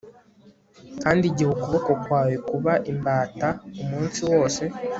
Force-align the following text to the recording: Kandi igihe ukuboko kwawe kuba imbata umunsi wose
Kandi 1.03 1.23
igihe 1.27 1.49
ukuboko 1.53 1.91
kwawe 2.03 2.35
kuba 2.49 2.73
imbata 2.91 3.47
umunsi 3.81 4.19
wose 4.31 4.61